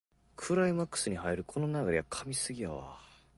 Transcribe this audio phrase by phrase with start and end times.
[0.35, 2.97] クライマックスに入るこの流れは神すぎだわ